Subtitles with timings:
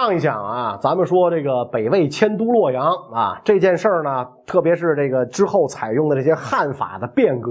[0.00, 7.50] 上一讲啊，咱们说这个北魏迁都洛阳啊这件事儿呢，特别是这个之后采用的这些汉法的变革，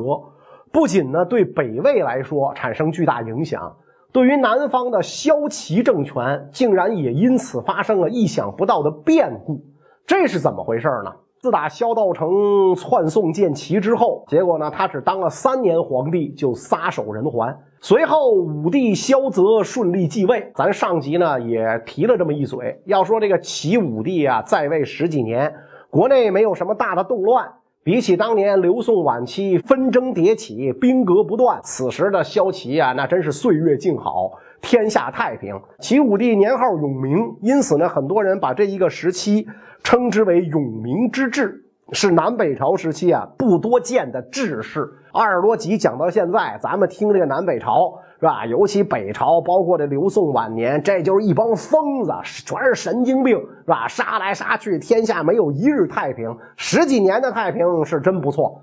[0.71, 3.75] 不仅呢对北魏来说产生巨大影响，
[4.13, 9.61] 对于南方的萧齐政权，竟然也因此发生了意想不到的变故。
[10.05, 11.11] 这是怎么回事呢？
[11.47, 17.57] 自打萧道成篡宋建齐之后，结果呢，他只当了三年皇帝就撒手人寰。
[17.79, 22.81] 随后武帝萧泽顺利继位，咱上集呢也提了这么一嘴。
[22.83, 25.53] 要说这个齐武帝啊，在位十几年，
[25.89, 27.49] 国内没有什么大的动乱，
[27.87, 35.57] 比起当年刘宋晚期纷争迭起、兵革不断，此时的萧齐啊，那真是岁月静好，天下太平。
[35.79, 39.47] 齐武帝年号永明，因此呢，很多人把这一个时期。
[39.83, 44.85] 称之为永明之治，是南北朝时期啊不多见的治世。
[45.13, 48.45] 二十多集讲到现在，咱们听这个南北朝是吧？
[48.45, 53.87] 尤其北朝，包括这刘宋晚年，这就是一帮疯子，全是神经病是吧？
[53.87, 56.35] 杀来杀去，天下没有一日太平。
[56.55, 58.61] 十几年的太平是真不错。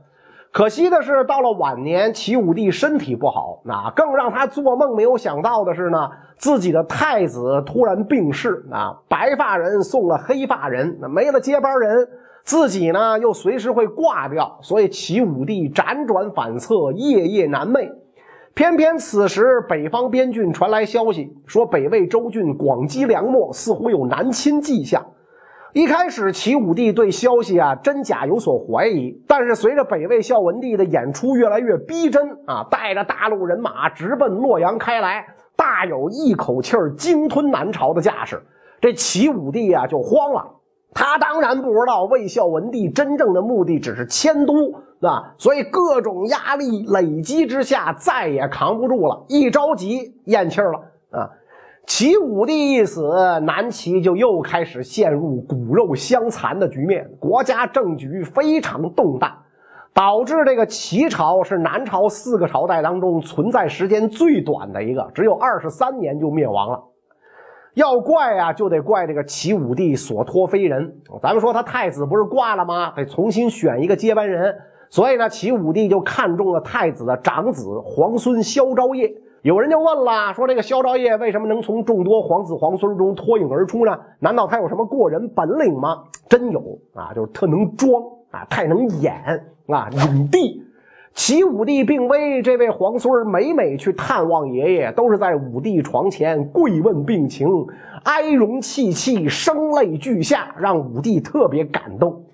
[0.50, 12.08] 可惜的是，到了晚年，齐武帝身体不好，那更让他做梦没有想到的是呢，自己的太子突然病逝，啊，白发人送了黑发人，那没了接班人，
[12.44, 17.90] 自己呢又随时会挂掉，所以齐武帝辗转反侧，夜夜难寐。
[18.54, 25.04] 偏偏此时，北方边郡传来消息，说北魏州郡广积粮秣，似乎有南侵迹象。
[25.72, 38.40] 一开始，齐武帝对消息啊真假有所怀疑，但是随着北魏孝文帝的演出越来越逼真啊，带着大陆人马直奔洛阳开来，大有一口气儿鲸吞南朝的架势。
[38.80, 40.48] 这齐武帝啊就慌了，
[40.92, 44.72] 他当然不知道魏孝文帝真正的目的只是迁都
[45.06, 50.78] 啊，所以各种压力累积之下，再也扛不住了，一着急咽气儿了
[51.10, 51.30] 啊。
[51.86, 59.30] 齐武帝一死，南齐就又开始陷入骨肉相残的局面，国家政局非常动荡，
[59.92, 66.82] 导致这个齐朝是南朝四个朝代当中存在时间最短的一个，只有二十三年就灭亡了。
[67.74, 71.02] 要怪啊，就得怪这个齐武帝所托非人。
[71.20, 72.92] 咱们说他太子不是挂了吗？
[72.96, 74.54] 得重新选一个接班人，
[74.90, 79.12] 所以呢，齐武帝就看中了太子的长子皇孙萧昭业。
[79.42, 83.98] 有人就问了，说这个萧昭业为什么能从众多皇子皇孙中脱颖而出呢？
[84.18, 86.04] 难道他有什么过人本领吗？
[86.28, 90.62] 真有啊，就是特能装啊，太能演啊，影帝。
[91.12, 97.46] 齐武帝病危，这位皇孙每每去探望爷爷，都是在武帝床前跪问病情，
[98.02, 102.24] 哀容泣泣，声泪俱下，让武帝特别感动。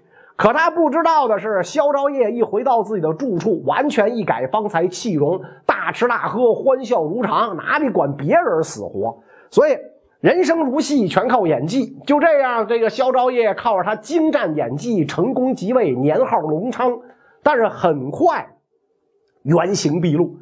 [0.40, 9.18] 可他不知道的是，萧昭业一回到自己的住处，完全一改方才气容，大吃大喝，欢笑如常，哪里管别人死活？
[9.50, 9.76] 所以
[10.20, 11.94] 人生如戏，全靠演技。
[12.06, 16.98] 就这样，这个萧昭业靠着他精湛演技，成功即位，年号隆昌。
[17.42, 18.48] 但是很快，
[19.42, 20.34] 原形毕露。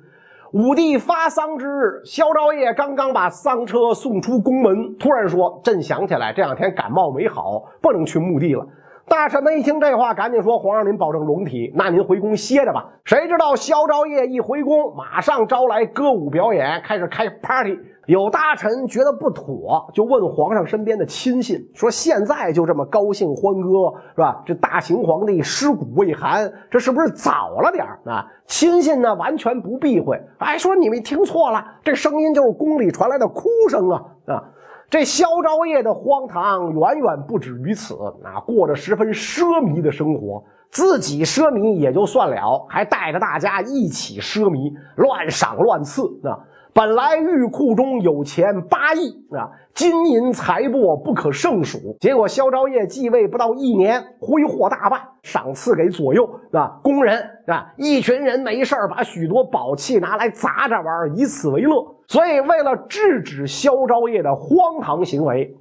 [0.52, 8.64] 武帝发丧之日，萧昭业刚刚把丧车送出宫门，突然说：“朕想起来，这两天感冒没好，不能去墓地了。”
[9.08, 17.78] 大臣们一听这话，赶紧说：“皇上，您保证龙体，那您回宫歇着吧。”谁知道萧昭业一回宫，马上招来歌舞表演，开始开 party。
[18.06, 24.42] 有大臣觉得不妥，就问皇上身边的亲信说：“现在就这么高兴欢歌，是吧？
[24.46, 34.44] 这大秦皇帝尸骨未寒，这是不是早了点啊？”亲信呢，完全不避讳，哎，说你们听错了，这声音就是宫里传来的哭声啊啊！
[34.90, 37.94] 这萧昭业的荒唐远远不止于此
[38.24, 46.40] 啊，过着十分奢靡的生活，自己奢靡也就算了，还带着大家一起奢靡，乱赏乱赐啊。
[46.72, 51.78] 本来玉库中有钱八亿啊，金银财帛不可胜数。
[52.00, 61.97] 结果萧昭业继位不到一年，挥霍大半，赏赐给左右啊工人啊，一群人没事把许多宝器拿来砸着玩，以此为乐。
[62.08, 65.54] 所以为了制止萧昭业的荒唐行为，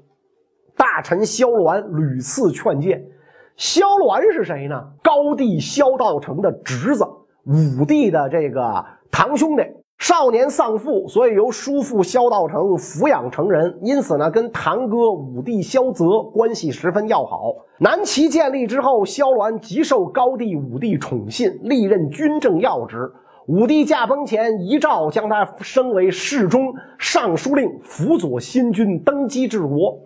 [0.78, 3.04] 大臣萧鸾屡次劝谏。
[3.58, 4.82] 萧鸾是谁呢？
[5.04, 7.06] 高帝萧道成的侄子，
[7.46, 9.64] 武帝的这个堂兄弟。
[10.00, 17.52] 少年丧父，所以由叔父萧道成抚养成人，因此呢，跟堂哥武帝萧泽关系十分要好。
[17.80, 23.12] 南齐建立之后，萧鸾极受高帝武帝宠信，历任军政要职。
[23.48, 29.98] 武帝驾崩前，遗诏将他升为侍中、尚书令，辅佐新君登基治国。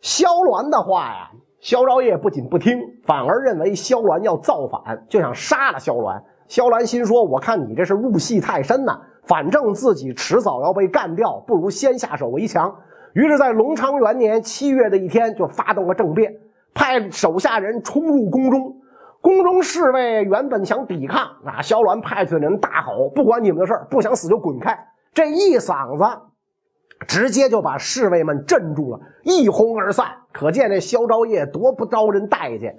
[0.00, 6.20] 萧鸾的话呀，萧昭业不仅不听，反而认为萧鸾要造反，就想杀了萧鸾。
[6.48, 12.74] 萧鸾心说：“我看你这是入戏太深呐。”反正自己迟早要被干掉，不如先下手为强。
[13.12, 16.34] 于是，在隆昌元年七月的一天，就发动了政变，
[16.74, 18.74] 派手下人冲入宫中。
[19.20, 24.78] 宫中侍卫原本想抵抗，啊，萧鸾派去的人大吼：“不管你们的事不想死就滚开！”
[25.12, 26.20] 这一嗓子，
[27.06, 30.06] 直接就把侍卫们镇住了，一哄而散。
[30.32, 32.76] 可见这萧昭业多不招人待见。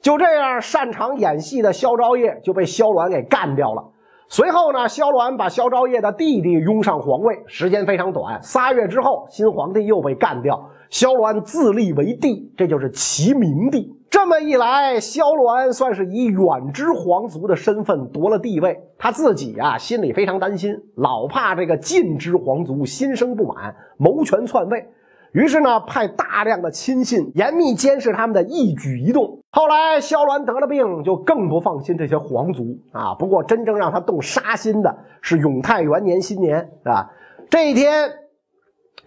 [0.00, 3.90] 就这样，擅长演戏的萧昭业就被萧鸾给干掉了。
[4.28, 13.94] 随后呢，萧鸾把萧昭业的弟弟拥上皇位，时间非常短，仨月之后，新皇帝又被干掉，萧鸾自立为帝，这就是齐明帝。
[14.12, 24.86] 这么一来，萧鸾算是以远支皇族的身份夺了帝位，他自己啊心里非常担心，老怕这个近支皇族心生不满，谋权篡位。
[25.32, 29.38] 于是呢，派大量的亲信严密监视他们的一举一动。
[29.50, 33.14] 后来萧鸾得了病，就更不放心这些皇族啊。
[33.14, 37.08] 不过真正让他动杀心的是永泰元年新年啊，
[37.48, 38.10] 这一天，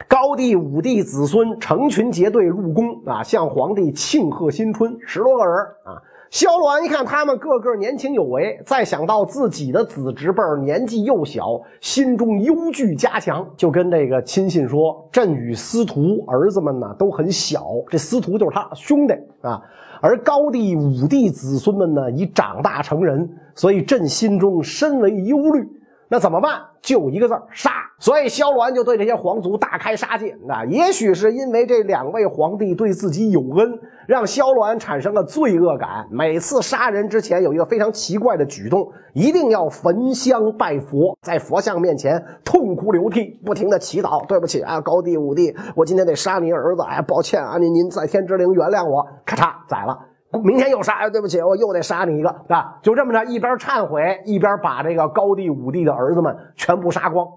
[0.08, 6.02] 高帝、武帝子孙成群结队入宫啊，向皇帝庆贺新春，十多个人啊。
[6.32, 19.62] 萧鸾一看他们个个年轻有为，再想到自己的子侄辈年纪幼小，心中忧惧加强，就跟这个亲信说：“朕与司徒儿子们呢都很小，这司徒就是他兄弟啊。
[20.02, 25.66] 而高帝、武帝子孙们呢已长大成人，所以朕心中深为忧虑。”
[26.08, 26.62] 那怎么办？
[26.82, 27.72] 就一个字杀。
[27.98, 30.38] 所以萧鸾就对这些皇族大开杀戒。
[30.46, 36.06] 那也许是因为这两位皇帝对自己有恩，让萧鸾产生了罪恶感。
[36.12, 46.84] 每次杀人之前有一个非常奇怪的举动，一定要焚香拜佛，在佛像面前痛哭流涕，不停的祈祷：“对不起啊，高帝、武帝，我今天得杀你儿子。
[46.84, 49.98] 哎，抱歉啊，您您在天之灵原谅我。”咔嚓宰了。
[50.44, 57.28] 明天又杀，哎，对不起，我又得杀你一个，啊，就这么着，一边忏悔，一边把这个高帝、武帝的儿子们全部杀光。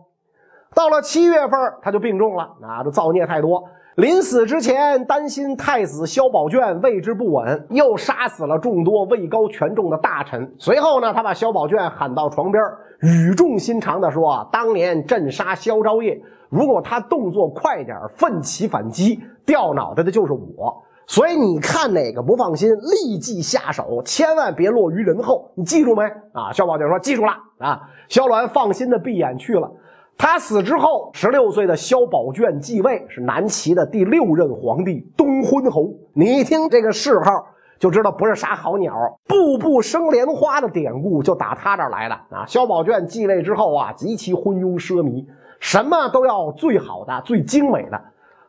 [0.75, 3.65] 到了七月份，他就病重了，啊，这造孽太多。
[3.97, 10.55] 临死之前，担心太子萧宝卷位置不稳，又杀死了众多位高权重的大臣。
[10.59, 12.63] 随后呢，他把萧宝卷喊到床边，
[13.01, 25.51] 语重心长地说：“当年镇杀萧昭业，如果他动作快点，奋起反击，掉脑袋的就是我。”所以你看哪个不放心，立即下手，千万别落于人后。
[25.55, 26.03] 你记住没？
[26.35, 27.33] 啊，萧宝卷说记住了。
[27.57, 29.73] 啊，萧鸾放心的闭眼去了。
[30.19, 35.95] 他死之后，十六岁的萧宝卷继位，是南齐的第六任皇帝东昏侯。
[36.13, 37.47] 你一听这个谥号，
[37.79, 39.19] 就知道不是啥好鸟。
[39.27, 42.15] 步步生莲花的典故就打他这儿来的。
[42.37, 45.25] 啊，萧宝卷继位之后啊，极其昏庸奢靡，
[45.59, 47.99] 什么都要最好的、最精美的。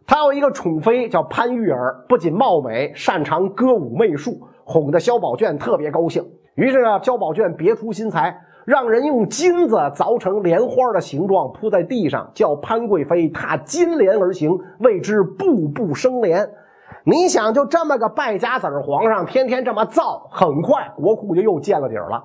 [0.09, 6.27] 他有一个宠妃叫潘玉儿，不仅貌美，擅长歌舞媚术，哄得萧宝卷特别高兴。
[6.55, 8.35] 于是呢，萧宝卷别出心裁，
[8.65, 16.49] 让人用金子凿成莲花的形状铺在地上，叫潘贵妃踏金莲而行，谓之步步生莲。
[17.03, 22.23] 你想，就这么个败家子儿皇上，天天这么造，很快国库就又见了底儿了。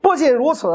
[0.00, 0.72] 不仅如此，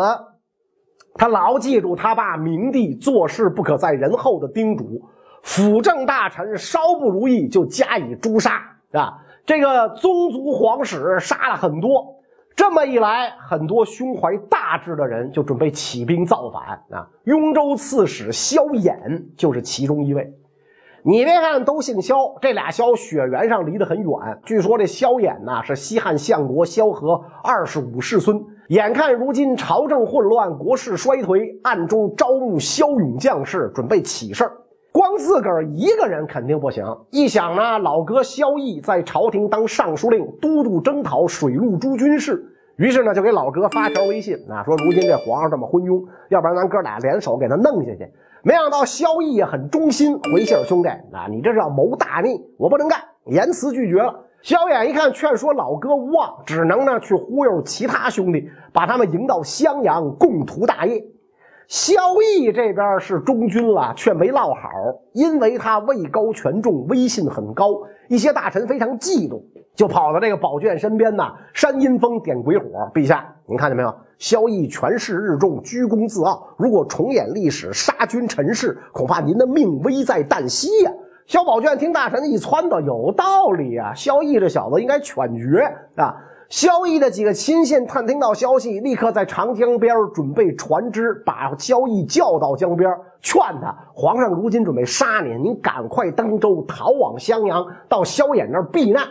[1.14, 5.02] 他牢记住他爸明帝做事不可在人后的叮嘱。
[5.44, 9.18] 辅政大臣稍不如意就加以诛杀啊！
[9.46, 12.06] 这个宗族皇室杀了很多，
[12.56, 17.08] 这么一来，很多胸怀大志的人就准备起兵造反啊！
[17.24, 20.32] 雍州刺史萧衍就是其中一位。
[21.02, 24.10] 你别看都姓萧，这俩萧血缘上离得很远。
[24.44, 34.52] 据说这萧衍呢是西汉相国萧何二十五世孙，眼看如今朝政混乱，国势衰颓，暗中招募骁勇将士，准备起事儿。
[35.20, 36.84] 自个儿一个人肯定不行。
[37.12, 42.44] 一想呢，老哥萧绎在朝廷当尚书令，都督征讨水陆诸军事，
[42.78, 48.12] 于是呢就给老哥发条微信啊，说如今这皇上这么昏庸，要不然咱哥俩联手给他弄下去。
[48.42, 54.16] 没想到萧绎也很忠心，回信兄弟啊，你这是要谋大逆，我不能干，严词拒绝了。
[54.42, 61.04] 萧衍一看劝说老哥无望，只能呢去忽悠其他兄弟，把他们迎到襄阳，共图大业。
[61.70, 64.72] 萧绎这边是中军了，却没落好，
[65.14, 67.68] 因为他位高权重，威信很高，
[68.08, 69.40] 一些大臣非常嫉妒，
[69.76, 72.66] 就跑到这个宝卷身边呐，煽阴风，点鬼火。
[72.92, 73.96] 陛下，您看见没有？
[74.18, 80.92] 萧绎权势日重，居功自傲，如果重演历史，杀君陈氏，恐怕您的命危在旦夕呀！
[81.28, 86.16] 萧宝卷听大臣一撺掇，有道理啊，萧绎这小子应该犬绝啊。
[86.50, 92.92] 萧绎的几个亲信探听到消息，立刻在长江边准备船只，把萧绎叫到江边，
[93.22, 99.04] 劝他：皇上如今准备杀您，您赶快登舟逃往襄阳，到萧衍那儿避难。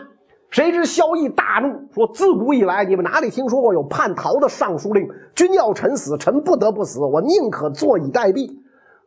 [0.49, 5.07] 谁知萧绎大怒，说：自古以来，你们哪里听说过有叛逃的尚书令？
[5.33, 8.51] 君要臣死，臣不得不死，我宁可坐以待毙。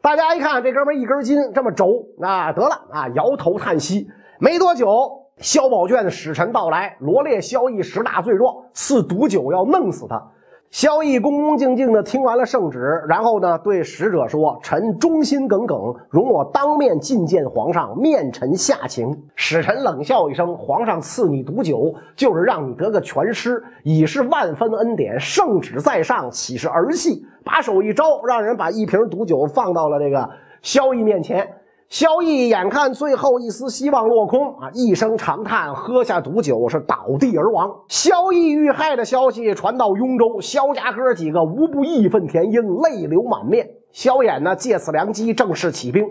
[0.00, 4.08] 大家一看这哥们一根筋这么轴啊，得了啊，摇头叹息。
[4.38, 10.22] 没多久，萧宝卷的使臣到来，罗列萧绎十大罪状，赐毒酒要弄死他。
[10.70, 25.20] 萧绎恭恭敬敬地听完了圣旨，然后呢，对使者说：“臣忠心耿耿，容我当面觐见皇上，面陈下情。”使臣冷笑一声：“皇上赐你毒酒，就是让你得个全尸，已是万分恩典。
[25.20, 30.30] 圣旨在上，岂是儿戏？”把手一招，让人把一瓶毒酒放到了这个
[30.62, 31.46] 萧绎面前。
[31.92, 37.70] 萧绎眼看最后一丝希望落空啊，一声长叹，喝下毒酒，是倒地而亡。
[37.87, 43.68] 萧绎遇害的消息传到雍州，萧家哥几个无不义愤填膺，泪流满面。
[43.92, 46.02] 萧衍呢，借此良机正式起兵。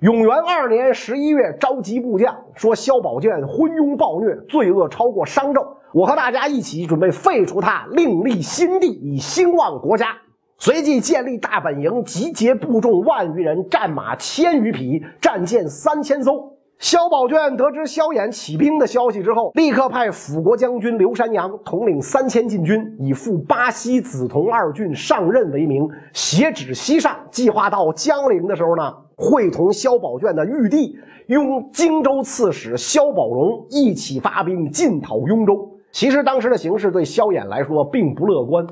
[0.00, 10.06] 永元二年十一月，召集部将，说萧宝卷昏庸暴虐，罪恶超过商纣，我和大家一起准备废除他，另立新帝，以兴旺国家。
[10.60, 16.52] 随即建立大本营，集结部众万余人，战马千余匹，战舰三千艘。
[16.80, 30.98] 萧宝卷得知萧衍起兵的消息之后，立刻派辅国将军刘山阳统领三千禁军，以赴巴西、梓潼二郡上任为名，挟指西上，计划到江陵的时候呢，会同萧宝卷的玉帝
[31.28, 35.70] 拥荆州刺史萧宝荣一起发兵进讨雍州。
[35.92, 38.66] 其实当时的形势对萧衍来说并不乐观。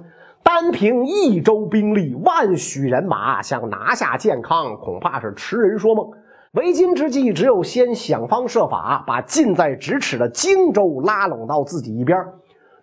[0.46, 6.08] 单凭益州兵力、万许人马，想拿下建康，恐怕是痴人说梦。
[6.52, 12.16] 为今之计，只有先想方设法把近在咫尺的荆州拉拢到自己一边。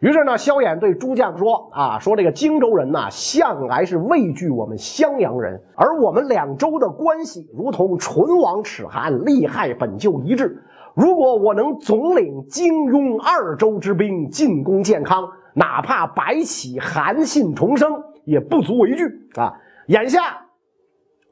[0.02, 10.62] 于是呢，萧衍对诸将说：“啊，说这个荆州人呐，向来是畏惧我们襄阳人，而我们两州的关系如同唇亡齿寒，利害本就一致。
[10.94, 15.24] 如果我能总领荆雍二州之兵进攻建康。”
[15.54, 19.04] 哪怕白起韩信重生，也不足为惧
[19.36, 19.54] 啊！
[19.88, 20.46] 眼下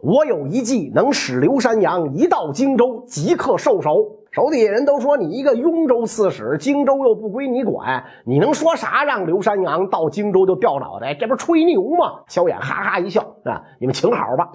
[0.01, 4.17] 我有一计，能使刘山阳一到荆州即刻受首。
[4.31, 9.03] 手底下人都说你一个雍州刺史，荆州又不归你管，你能说啥？
[9.03, 11.13] 让刘山阳到荆州就掉脑袋？
[11.13, 12.21] 这不是吹牛吗？
[12.27, 13.61] 萧衍哈哈一笑啊！
[13.79, 14.49] 你们请好吧。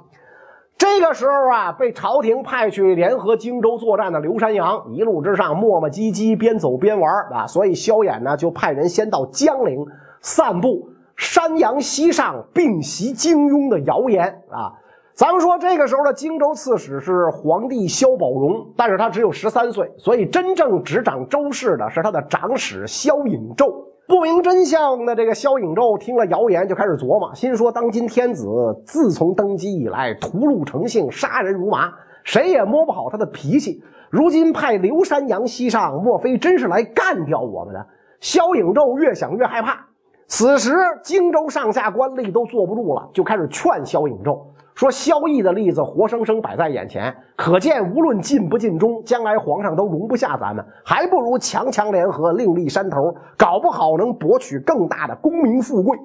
[0.78, 7.46] 这个时候啊，被朝廷派去联合荆州作战的刘山阳，一路之上磨磨唧唧，边走边玩啊。
[7.46, 9.86] 所以萧衍呢，就派人先到江陵
[10.20, 14.72] 散布山阳西上并袭荆雍的谣言啊。
[15.14, 23.82] 咱们说这个时候的荆州刺史是皇帝萧宝荣，但是他只有十三岁，所以真正执掌州事的是他的长史萧颖胄。
[24.08, 28.46] 不明真相的这个萧颖胄听了谣言，就开始琢磨，心说：当今天子
[28.84, 33.82] 自从登基以来，屠戮成性，杀人如麻，谁也摸不好他的脾气。
[34.08, 37.84] 如今派刘山阳西上，莫非真是来干掉我们的？
[38.20, 39.84] 萧颖胄越想越害怕。
[40.28, 40.72] 此时
[41.02, 44.38] 荆州上下官吏都坐不住了，就开始劝萧颖胄。
[44.76, 55.98] 说萧绎的例子活生生摆在眼前，可见无论尽不尽忠，将来皇上都容不下咱们，还不如强强联合，另立山头，搞不好能博取更大的功名富贵。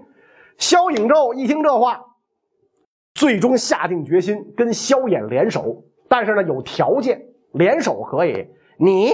[0.58, 2.00] 萧颖胄一听这话，
[3.14, 8.48] 最终下定决心跟萧衍联手，但是呢有条件，联手可以，
[8.80, 9.12] 你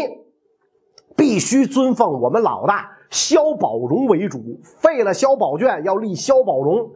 [1.16, 6.92] 必须尊奉我们老大萧宝荣为主，废了萧宝卷，要立萧宝荣。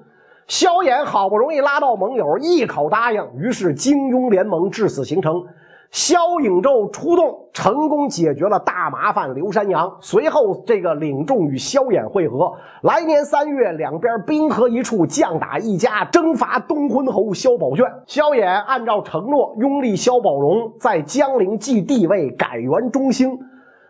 [0.47, 5.43] 萧衍好不容易拉到盟友，一口答应，于是金庸联盟至此形成。
[5.91, 9.97] 萧颖胄出动，成功解决了大麻烦刘山阳。
[9.99, 12.53] 随后，这个领众与萧衍会合。
[12.83, 17.85] 来年三月，两边兵合一处，将打一家，征伐东昏侯萧宝卷。
[18.07, 23.37] 萧衍按照承诺，拥立萧宝荣，在江陵继帝位，改元中兴。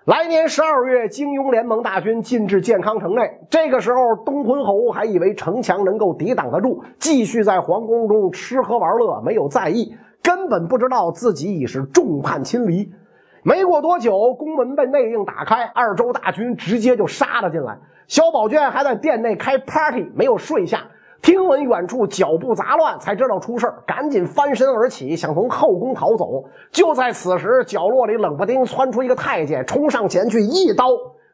[0.05, 3.37] 来年十二月，金庸联盟大军进至建康城内。
[3.51, 12.91] 这个时候，东昏侯还以为城墙能够抵挡得住，继续在皇宫中吃喝玩乐，没有在意，根本不知道自己已是众叛亲离。
[13.43, 17.77] 没过多久，宫门被内应打开，二州大军直接就杀了进来。
[18.07, 20.79] 萧宝卷还在殿内开 party，没有睡下。
[21.21, 26.43] 听闻远处脚步杂乱，才知道出事赶紧翻身而起，想从后宫逃走。
[26.71, 30.87] 就在此时，角落里冷不丁窜出一个太监，冲上前去，一刀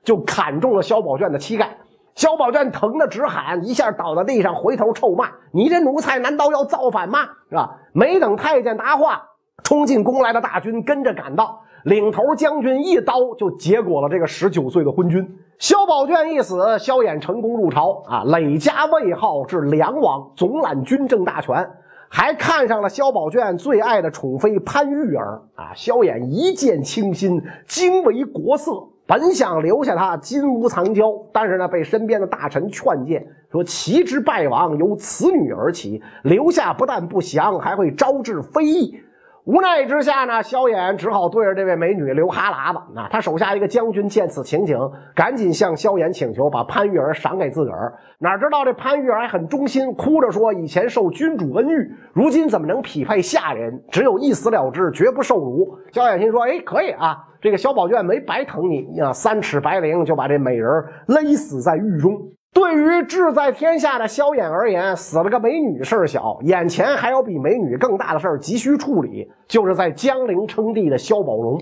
[0.03, 1.77] 就砍中了萧宝卷的膝盖。
[2.15, 7.77] 萧宝卷疼得直喊，一下倒在地上，回头臭骂：“你这奴才，难道要造反吗？”是吧？
[7.93, 9.21] 没等太监答话，
[9.63, 15.25] 冲进宫来的大军跟着赶到，领头将军一刀就结果了这个十九岁的昏君。
[15.57, 21.65] 萧宝卷一死，萧衍成功入朝啊，累加位号至梁王，总揽军政大权，
[22.09, 25.71] 还看上了萧宝卷最爱的宠妃潘玉儿啊。
[25.73, 28.73] 萧衍一见倾心，惊为国色，
[29.05, 38.99] 本想留下他金屋藏娇，但是呢，被身边的大臣劝谏说：“齐之败亡由此女而起，留下不但不祥，还会招致非议。”
[39.47, 42.81] 无奈之下呢，萧衍只好对着这位美女流哈喇子。
[42.93, 44.77] 那他手下一个将军见此情景，
[45.15, 47.93] 赶紧向萧衍请求把潘玉儿赏给自个儿。
[48.19, 53.81] 哪知道这潘玉儿还很忠心，哭着说：“以前受君主恩遇，如今怎么能匹配下人？
[53.89, 60.67] 只有一死了之，绝不受辱。”萧衍心说：“哎，可以啊，这个萧宝卷没白疼你啊，三尺白绫就把这美人
[61.07, 62.11] 勒死在狱中。”
[62.57, 71.61] 对于志在天下的萧衍而言，死了个美女事儿小，眼前还有比美女更大的事儿急需处理，就是在江陵称帝的萧宝荣。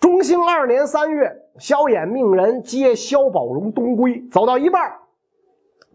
[0.00, 4.94] 中兴二年三月，萧衍命人接萧宝荣东归，走到一半，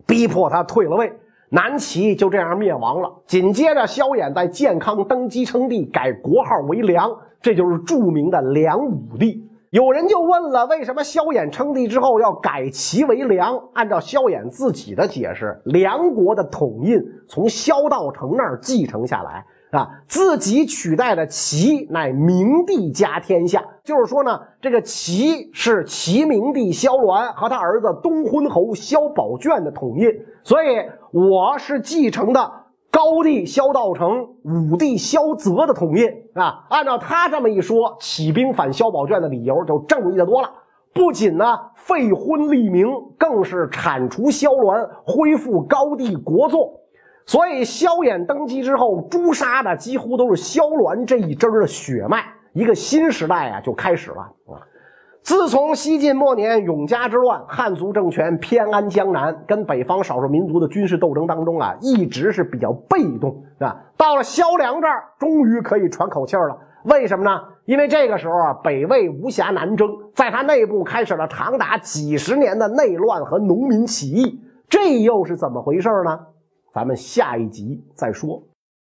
[0.05, 1.12] 逼迫他退了位，
[1.50, 3.12] 南齐就这样灭亡了。
[3.25, 9.49] 紧接着，萧衍在建康登基称帝，改国号为梁，这就是著名的梁武帝。
[9.71, 13.55] 有人就问了，为什么萧衍称帝之后要改齐为梁？
[13.73, 30.07] 按照萧衍自己的解释，梁国的统印从萧道成那儿继承下来啊，自己取代的齐乃明帝家天下，就是说呢，这个齐是齐明帝萧鸾和他儿子东昏侯萧宝卷的统印，
[30.43, 30.67] 所以
[31.11, 32.51] 我是继承的。
[32.91, 40.50] 高帝萧道成、武帝萧泽的统印啊，按照他这么一说，起兵反萧宝卷的理由就正义的多了。
[40.91, 46.79] 不仅呢废昏立明，更是铲除萧鸾，恢复高帝国祚。
[47.25, 54.65] 所以萧衍登基之后，诛杀的几乎都是萧鸾这一支的血脉，一个新时代啊就开始了啊。
[55.21, 63.75] 自从西晋末年永嘉之乱，汉族政权偏安江南，跟北方少数民族的军事斗争当中啊，一直是比较被动啊。
[63.95, 66.57] 到了萧梁这儿，终于可以喘口气儿了。
[66.85, 67.41] 为什么呢？
[67.65, 74.41] 因为这个时候啊，北魏无暇南征，在他内部开始了长达几十年的内乱和农民起义。
[74.67, 76.20] 这又是怎么回事呢？
[76.74, 78.41] 咱们下一集再说。